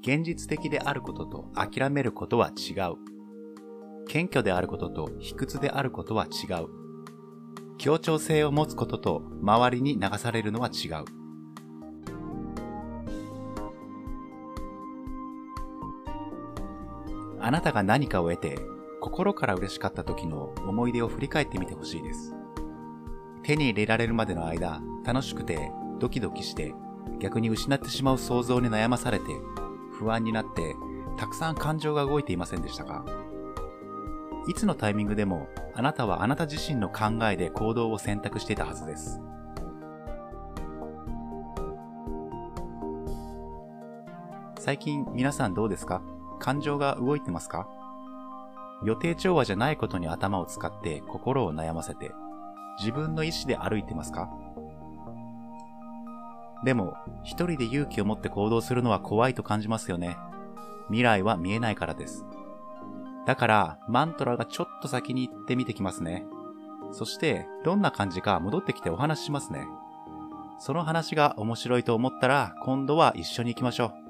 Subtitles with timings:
[0.00, 2.96] 現実的であることと諦めることは違う。
[4.08, 6.68] 謙虚であることと卑屈であることは違う。
[7.76, 11.04] 協調性を持つことと周りに流されるのは違う。
[17.40, 18.58] あなたが何かを得て
[19.00, 22.34] 心から嬉しかった時の思い出を振り返ってみてほしいです。
[23.42, 26.74] 手に入れられるまでの間、楽しくてドキドキして
[27.20, 29.24] 逆に失ってしまう想像に悩まされて
[29.98, 30.76] 不安になって
[31.18, 33.04] たくさん感情が動いていませんでしたか？
[34.46, 39.20] いつのタイミングでもあなたはあなた自身の考えで行動を選択していたはずです。
[44.58, 46.02] 最近皆さんどうですか？
[46.38, 47.68] 感情が動いてますか？
[48.84, 52.12] 予定調和じゃないことに頭を使って心を悩ませて
[52.78, 54.30] 自分の意思で歩いてますか？
[56.64, 60.16] でも、一人で勇気を持って行動するのは怖いと感じますよね。
[60.88, 62.24] 未来は見えないからです。
[63.26, 66.26] だから、マントラがちょっと先に行ってみてきますね。
[66.92, 69.66] そして、どんな感じか戻ってきてお話ししますね。
[70.58, 74.07] その話が面白いと思ったら、今度は一緒に行きましょう。